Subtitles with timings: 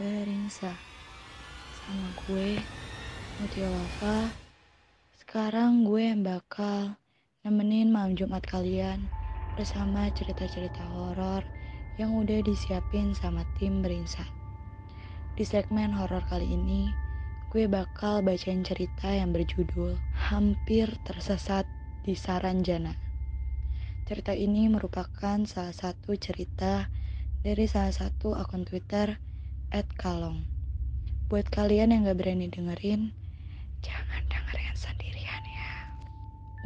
[0.00, 0.72] di Beringsa
[1.76, 2.56] sama gue
[3.36, 4.32] Mutia Wafa.
[5.20, 6.96] Sekarang gue yang bakal
[7.44, 9.04] nemenin malam Jumat kalian
[9.60, 11.44] bersama cerita-cerita horor
[12.00, 14.24] yang udah disiapin sama tim Berinsa.
[15.36, 16.88] Di segmen horor kali ini,
[17.52, 21.68] gue bakal bacain cerita yang berjudul Hampir Tersesat
[22.08, 22.96] di Saranjana.
[24.08, 26.88] Cerita ini merupakan salah satu cerita
[27.44, 29.28] dari salah satu akun Twitter
[29.70, 30.50] @kalong.
[31.30, 33.14] Buat kalian yang gak berani dengerin,
[33.80, 35.70] jangan dengerin sendirian ya.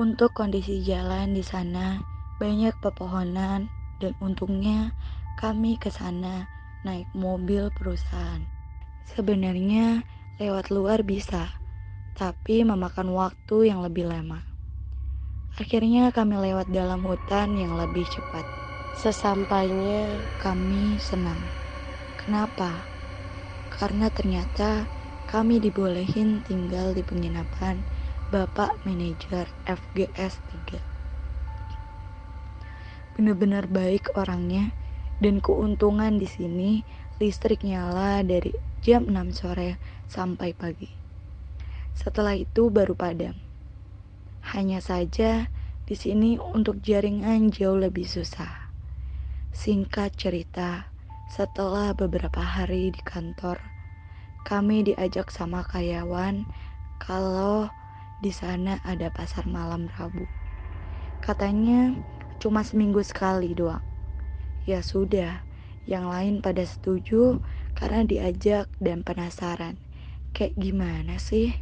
[0.00, 2.00] Untuk kondisi jalan di sana
[2.40, 3.68] banyak pepohonan
[4.00, 4.96] dan untungnya
[5.36, 6.48] kami ke sana
[6.82, 8.48] naik mobil perusahaan.
[9.04, 10.02] Sebenarnya
[10.40, 11.60] lewat luar bisa,
[12.16, 14.42] tapi memakan waktu yang lebih lama.
[15.54, 18.48] Akhirnya kami lewat dalam hutan yang lebih cepat.
[18.90, 21.54] Sesampainya kami senang.
[22.18, 22.93] Kenapa?
[23.74, 24.86] Karena ternyata
[25.26, 27.82] kami dibolehin tinggal di penginapan
[28.30, 30.38] Bapak Manajer FGS
[30.70, 33.18] 3.
[33.18, 34.70] Benar-benar baik orangnya
[35.18, 36.86] dan keuntungan di sini
[37.18, 39.74] listrik nyala dari jam 6 sore
[40.06, 40.90] sampai pagi.
[41.98, 43.34] Setelah itu baru padam.
[44.54, 45.50] Hanya saja
[45.82, 48.70] di sini untuk jaringan jauh lebih susah.
[49.50, 50.93] Singkat cerita,
[51.24, 53.60] setelah beberapa hari di kantor,
[54.44, 56.44] kami diajak sama karyawan
[57.00, 57.72] kalau
[58.20, 60.28] di sana ada pasar malam Rabu.
[61.24, 61.96] Katanya
[62.36, 63.80] cuma seminggu sekali doang.
[64.68, 65.44] Ya sudah,
[65.84, 67.40] yang lain pada setuju
[67.76, 69.80] karena diajak dan penasaran.
[70.36, 71.56] Kayak gimana sih?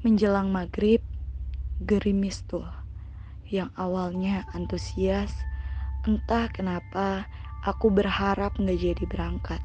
[0.00, 1.04] Menjelang maghrib,
[1.80, 2.68] gerimis tuh.
[3.48, 5.32] Yang awalnya antusias,
[6.04, 7.28] entah kenapa
[7.62, 9.62] aku berharap nggak jadi berangkat.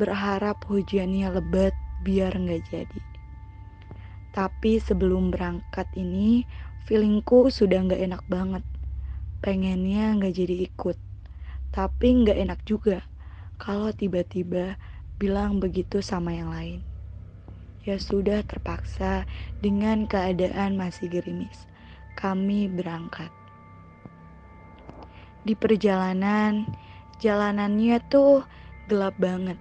[0.00, 3.00] Berharap hujannya lebat biar nggak jadi.
[4.30, 6.46] Tapi sebelum berangkat ini,
[6.86, 8.64] feelingku sudah nggak enak banget.
[9.42, 10.98] Pengennya nggak jadi ikut.
[11.70, 13.06] Tapi nggak enak juga
[13.60, 14.78] kalau tiba-tiba
[15.20, 16.80] bilang begitu sama yang lain.
[17.84, 19.24] Ya sudah terpaksa
[19.58, 21.64] dengan keadaan masih gerimis.
[22.16, 23.39] Kami berangkat.
[25.40, 26.68] Di perjalanan,
[27.20, 28.44] jalanannya tuh
[28.92, 29.56] gelap banget.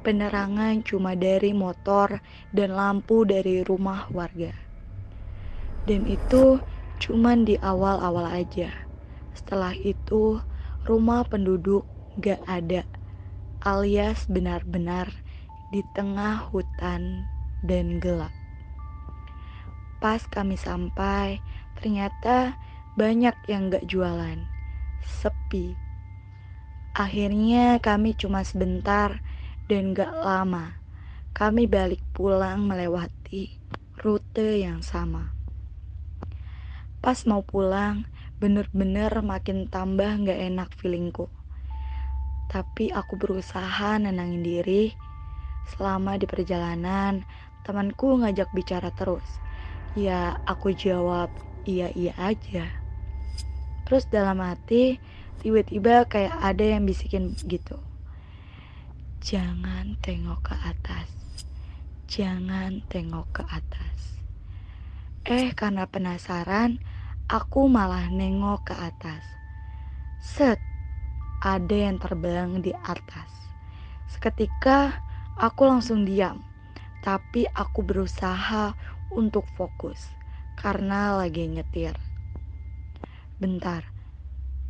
[0.00, 2.20] Penerangan cuma dari motor
[2.52, 4.52] dan lampu dari rumah warga.
[5.84, 6.60] Dan itu
[7.00, 8.68] cuman di awal-awal aja.
[9.32, 10.40] Setelah itu,
[10.84, 11.88] rumah penduduk
[12.20, 12.84] gak ada,
[13.64, 15.08] alias benar-benar
[15.72, 17.24] di tengah hutan
[17.64, 18.32] dan gelap.
[20.00, 21.40] Pas kami sampai,
[21.80, 22.56] ternyata
[22.96, 24.44] banyak yang gak jualan,
[25.02, 25.80] sepi.
[26.96, 29.22] Akhirnya kami cuma sebentar
[29.70, 30.80] dan gak lama.
[31.30, 33.54] Kami balik pulang melewati
[34.00, 35.30] rute yang sama.
[37.00, 38.04] Pas mau pulang,
[38.42, 41.30] bener-bener makin tambah gak enak feelingku.
[42.50, 44.90] Tapi aku berusaha nenangin diri.
[45.70, 47.22] Selama di perjalanan,
[47.62, 49.24] temanku ngajak bicara terus.
[49.94, 51.30] Ya, aku jawab
[51.62, 52.79] iya-iya aja.
[53.90, 55.02] Terus dalam hati,
[55.42, 57.74] tiba-tiba kayak ada yang bisikin gitu.
[59.18, 61.10] Jangan tengok ke atas.
[62.06, 64.22] Jangan tengok ke atas.
[65.26, 66.78] Eh, karena penasaran,
[67.26, 69.26] aku malah nengok ke atas.
[70.22, 70.62] Set,
[71.42, 73.26] ada yang terbang di atas.
[74.06, 75.02] Seketika
[75.34, 76.38] aku langsung diam,
[77.02, 78.70] tapi aku berusaha
[79.10, 80.14] untuk fokus
[80.54, 82.09] karena lagi nyetir.
[83.40, 83.88] Bentar,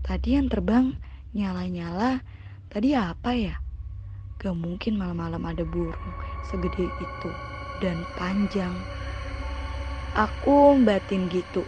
[0.07, 0.95] tadi yang terbang
[1.35, 2.23] nyala-nyala,
[2.71, 3.59] tadi apa ya?
[4.39, 7.35] Gak mungkin malam-malam ada burung segede itu
[7.83, 8.79] dan panjang.
[10.15, 11.67] Aku batin gitu,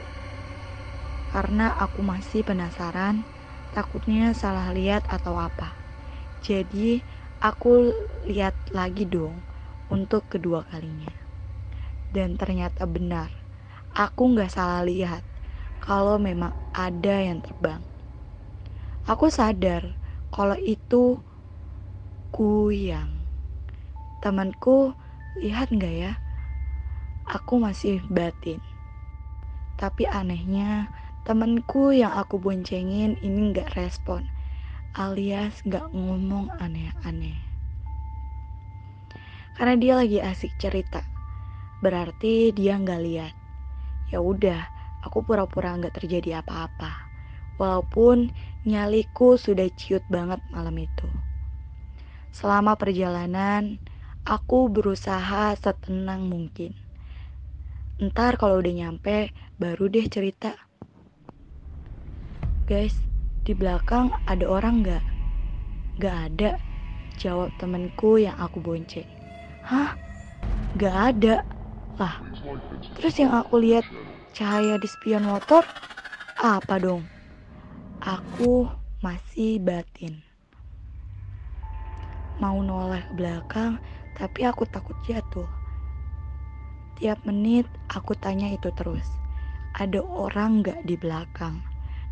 [1.34, 3.26] karena aku masih penasaran
[3.74, 5.74] takutnya salah lihat atau apa.
[6.38, 7.02] Jadi
[7.42, 7.90] aku
[8.30, 9.42] lihat lagi dong
[9.90, 11.10] untuk kedua kalinya.
[12.14, 13.34] Dan ternyata benar,
[13.90, 15.26] aku nggak salah lihat
[15.82, 17.82] kalau memang ada yang terbang.
[19.02, 19.98] Aku sadar
[20.30, 21.18] kalau itu
[22.30, 23.26] kuyang.
[24.22, 24.94] Temanku,
[25.42, 26.12] lihat nggak ya?
[27.26, 28.62] Aku masih batin.
[29.74, 34.26] Tapi anehnya, Temenku yang aku boncengin ini gak respon,
[34.90, 37.38] alias gak ngomong aneh-aneh.
[39.54, 41.06] Karena dia lagi asik cerita,
[41.78, 43.34] berarti dia gak lihat.
[44.10, 44.66] Ya udah,
[45.02, 47.10] aku pura-pura gak terjadi apa-apa.
[47.60, 48.32] Walaupun
[48.62, 51.10] Nyaliku sudah ciut banget malam itu.
[52.30, 53.82] Selama perjalanan,
[54.22, 56.70] aku berusaha setenang mungkin.
[57.98, 60.54] Ntar kalau udah nyampe, baru deh cerita.
[62.70, 62.94] Guys,
[63.42, 65.04] di belakang ada orang nggak?
[65.98, 66.50] Gak ada,
[67.18, 69.10] jawab temenku yang aku bonceng.
[69.66, 69.98] Hah?
[70.78, 71.42] Gak ada.
[71.98, 72.22] Lah,
[72.94, 73.82] terus yang aku lihat
[74.32, 75.60] cahaya di spion motor,
[76.40, 77.04] apa dong?
[78.00, 78.64] Aku
[79.04, 80.24] masih batin.
[82.40, 83.76] Mau noleh ke belakang,
[84.16, 85.46] tapi aku takut jatuh.
[86.96, 89.04] Tiap menit aku tanya itu terus.
[89.76, 91.60] Ada orang gak di belakang?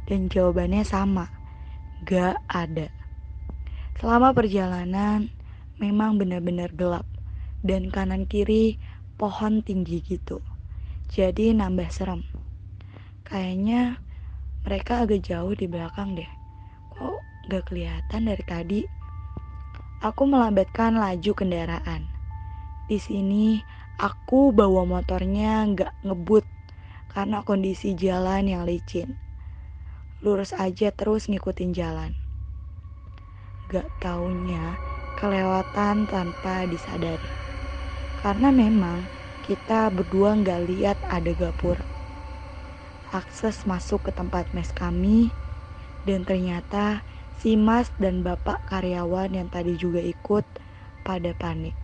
[0.04, 1.24] Dan jawabannya sama.
[2.04, 2.92] Gak ada.
[3.96, 5.32] Selama perjalanan,
[5.80, 7.08] memang benar-benar gelap.
[7.64, 8.76] Dan kanan kiri
[9.16, 10.40] pohon tinggi gitu.
[11.10, 12.22] Jadi nambah serem.
[13.26, 13.98] Kayaknya
[14.62, 16.30] mereka agak jauh di belakang deh.
[16.94, 18.80] Kok gak kelihatan dari tadi?
[20.06, 22.06] Aku melambatkan laju kendaraan.
[22.86, 23.58] Di sini
[23.98, 26.46] aku bawa motornya gak ngebut
[27.10, 29.18] karena kondisi jalan yang licin.
[30.22, 32.14] Lurus aja terus ngikutin jalan.
[33.66, 34.78] Gak taunya
[35.18, 37.30] kelewatan tanpa disadari.
[38.22, 39.19] Karena memang
[39.50, 41.82] kita berdua gak lihat ada gapura
[43.10, 45.34] akses masuk ke tempat mes kami
[46.06, 47.02] dan ternyata
[47.34, 50.46] si mas dan bapak karyawan yang tadi juga ikut
[51.02, 51.74] pada panik.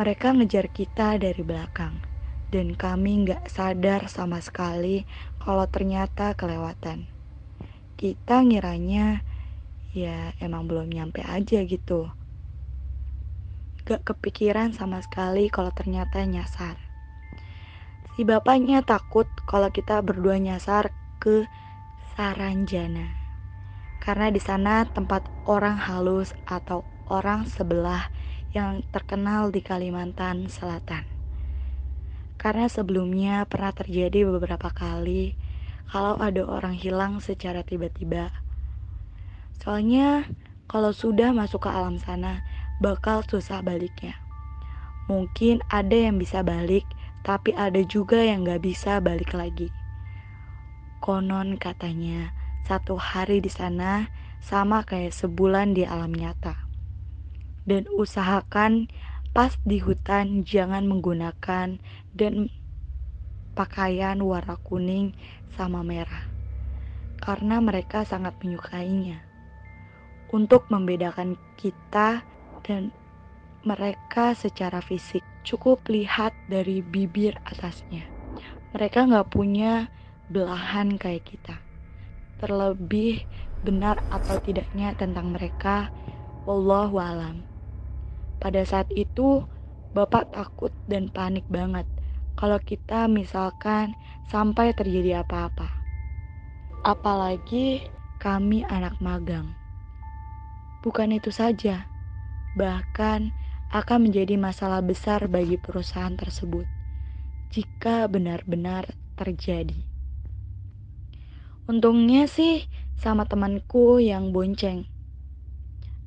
[0.00, 2.00] Mereka ngejar kita dari belakang
[2.48, 5.04] dan kami nggak sadar sama sekali
[5.36, 7.12] kalau ternyata kelewatan.
[8.00, 9.20] Kita ngiranya
[9.92, 12.08] ya emang belum nyampe aja gitu.
[13.86, 16.74] Gak kepikiran sama sekali kalau ternyata nyasar.
[18.18, 20.90] Si bapaknya takut kalau kita berdua nyasar
[21.22, 21.46] ke
[22.18, 23.14] Saranjana.
[24.02, 28.10] Karena di sana tempat orang halus atau orang sebelah
[28.50, 31.06] yang terkenal di Kalimantan Selatan.
[32.42, 35.38] Karena sebelumnya pernah terjadi beberapa kali
[35.86, 38.34] kalau ada orang hilang secara tiba-tiba.
[39.62, 40.26] Soalnya
[40.66, 42.42] kalau sudah masuk ke alam sana
[42.82, 44.16] bakal susah baliknya.
[45.06, 46.84] Mungkin ada yang bisa balik
[47.26, 49.74] tapi ada juga yang gak bisa balik lagi.
[51.02, 52.30] Konon katanya,
[52.66, 56.54] satu hari di sana sama kayak sebulan di alam nyata.
[57.66, 58.86] Dan usahakan
[59.34, 61.82] pas di hutan jangan menggunakan
[62.14, 62.34] dan
[63.58, 65.14] pakaian warna kuning
[65.58, 66.30] sama merah.
[67.18, 69.18] Karena mereka sangat menyukainya.
[70.30, 72.22] Untuk membedakan kita
[72.66, 72.90] dan
[73.62, 78.02] mereka secara fisik cukup lihat dari bibir atasnya.
[78.74, 79.86] Mereka nggak punya
[80.28, 81.56] belahan kayak kita.
[82.42, 83.24] Terlebih
[83.62, 85.88] benar atau tidaknya tentang mereka,
[86.44, 87.46] wallahu alam.
[88.42, 89.46] Pada saat itu,
[89.96, 91.88] Bapak takut dan panik banget
[92.36, 93.96] kalau kita misalkan
[94.28, 95.72] sampai terjadi apa-apa.
[96.84, 97.88] Apalagi
[98.20, 99.56] kami anak magang.
[100.84, 101.88] Bukan itu saja,
[102.56, 103.30] bahkan
[103.70, 106.64] akan menjadi masalah besar bagi perusahaan tersebut
[107.52, 109.76] jika benar-benar terjadi.
[111.66, 114.86] Untungnya sih sama temanku yang bonceng.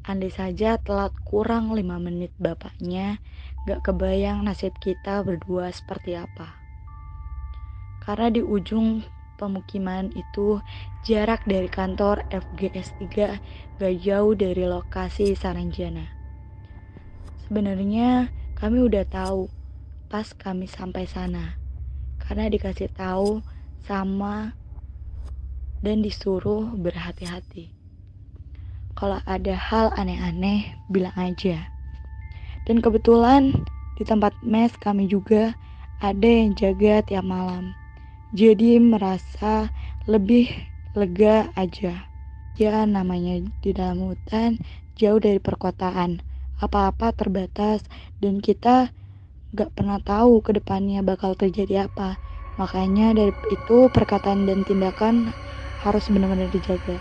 [0.07, 3.21] Andai saja telat kurang lima menit bapaknya,
[3.69, 6.49] gak kebayang nasib kita berdua seperti apa.
[8.01, 9.05] Karena di ujung
[9.37, 10.63] pemukiman itu
[11.05, 16.18] jarak dari kantor FGS 3 gak jauh dari lokasi Saranjana.
[17.49, 18.29] Sebenarnya
[18.61, 19.49] kami udah tahu
[20.05, 21.57] pas kami sampai sana.
[22.21, 23.41] Karena dikasih tahu
[23.89, 24.53] sama
[25.81, 27.73] dan disuruh berhati-hati.
[28.93, 31.65] Kalau ada hal aneh-aneh, bilang aja.
[32.69, 33.65] Dan kebetulan
[33.97, 35.57] di tempat mes kami juga
[36.05, 37.73] ada yang jaga tiap malam.
[38.29, 39.73] Jadi merasa
[40.05, 40.53] lebih
[40.93, 42.05] lega aja.
[42.61, 44.61] Ya namanya di dalam hutan
[45.01, 46.28] jauh dari perkotaan
[46.59, 47.87] apa-apa terbatas
[48.19, 48.91] dan kita
[49.55, 52.21] gak pernah tahu ke depannya bakal terjadi apa.
[52.59, 55.31] Makanya dari itu perkataan dan tindakan
[55.79, 56.99] harus benar-benar dijaga.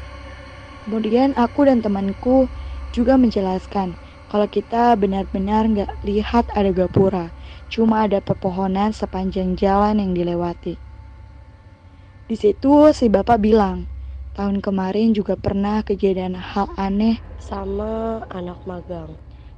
[0.87, 2.47] Kemudian aku dan temanku
[2.95, 3.99] juga menjelaskan
[4.31, 7.35] kalau kita benar-benar gak lihat ada gapura,
[7.69, 10.79] cuma ada pepohonan sepanjang jalan yang dilewati.
[12.29, 13.89] Di situ si bapak bilang,
[14.37, 19.17] tahun kemarin juga pernah kejadian hal aneh sama anak magang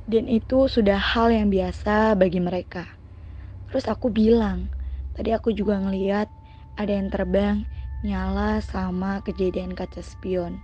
[0.09, 2.89] dan itu sudah hal yang biasa bagi mereka.
[3.71, 4.73] Terus aku bilang,
[5.15, 6.27] tadi aku juga ngeliat
[6.75, 7.63] ada yang terbang
[8.03, 10.59] nyala sama kejadian kaca spion.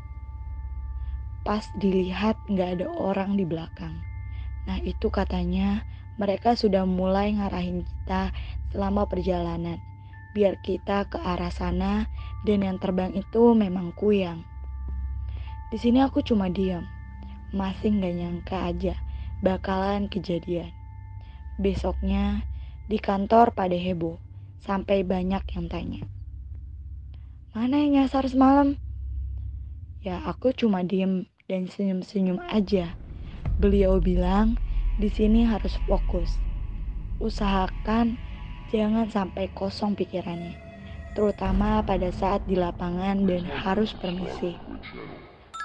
[1.46, 4.02] Pas dilihat nggak ada orang di belakang.
[4.66, 5.86] Nah itu katanya
[6.18, 8.34] mereka sudah mulai ngarahin kita
[8.74, 9.78] selama perjalanan.
[10.34, 12.10] Biar kita ke arah sana
[12.42, 14.42] dan yang terbang itu memang kuyang.
[15.70, 16.82] Di sini aku cuma diam,
[17.54, 19.05] masih nggak nyangka aja
[19.44, 20.72] bakalan kejadian.
[21.56, 22.44] Besoknya
[22.86, 24.20] di kantor pada heboh,
[24.62, 26.02] sampai banyak yang tanya.
[27.56, 28.76] Mana yang nyasar semalam?
[30.04, 32.94] Ya aku cuma diem dan senyum-senyum aja.
[33.56, 34.60] Beliau bilang
[35.00, 36.36] di sini harus fokus.
[37.16, 38.20] Usahakan
[38.68, 40.52] jangan sampai kosong pikirannya,
[41.16, 44.52] terutama pada saat di lapangan dan harus permisi.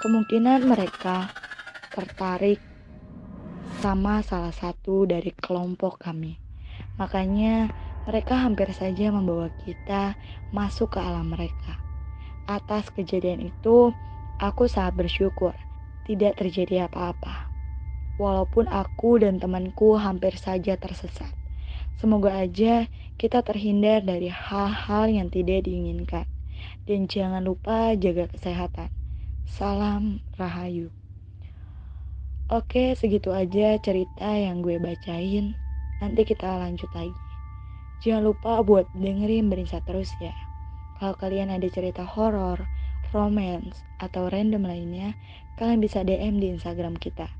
[0.00, 1.28] Kemungkinan mereka
[1.92, 2.71] tertarik
[3.82, 6.38] sama salah satu dari kelompok kami.
[7.02, 7.66] Makanya
[8.06, 10.14] mereka hampir saja membawa kita
[10.54, 11.82] masuk ke alam mereka.
[12.46, 13.90] Atas kejadian itu,
[14.38, 15.50] aku sangat bersyukur
[16.06, 17.50] tidak terjadi apa-apa.
[18.22, 21.34] Walaupun aku dan temanku hampir saja tersesat.
[21.98, 22.86] Semoga aja
[23.18, 26.26] kita terhindar dari hal-hal yang tidak diinginkan.
[26.86, 28.94] Dan jangan lupa jaga kesehatan.
[29.46, 31.01] Salam Rahayu.
[32.52, 35.56] Oke, segitu aja cerita yang gue bacain.
[36.04, 37.16] Nanti kita lanjut lagi.
[38.04, 40.36] Jangan lupa buat dengerin Berinsa terus ya.
[41.00, 42.60] Kalau kalian ada cerita horor,
[43.16, 45.16] romance, atau random lainnya,
[45.56, 47.32] kalian bisa DM di Instagram kita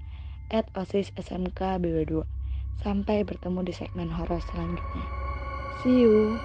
[0.48, 2.24] at osis smk bw2.
[2.80, 5.04] Sampai bertemu di segmen horor selanjutnya.
[5.84, 6.40] See you!